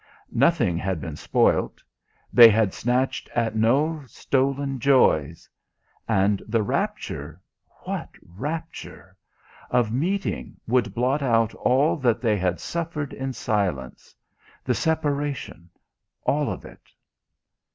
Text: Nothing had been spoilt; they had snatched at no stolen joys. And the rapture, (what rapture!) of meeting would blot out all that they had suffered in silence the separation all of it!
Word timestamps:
Nothing 0.33 0.79
had 0.79 0.99
been 0.99 1.15
spoilt; 1.15 1.83
they 2.33 2.49
had 2.49 2.73
snatched 2.73 3.29
at 3.35 3.55
no 3.55 4.01
stolen 4.07 4.79
joys. 4.79 5.47
And 6.07 6.41
the 6.47 6.63
rapture, 6.63 7.39
(what 7.83 8.09
rapture!) 8.23 9.15
of 9.69 9.91
meeting 9.93 10.57
would 10.67 10.95
blot 10.95 11.21
out 11.21 11.53
all 11.53 11.97
that 11.97 12.19
they 12.19 12.37
had 12.39 12.59
suffered 12.59 13.13
in 13.13 13.31
silence 13.31 14.15
the 14.63 14.73
separation 14.73 15.69
all 16.25 16.49
of 16.51 16.65
it! 16.65 16.89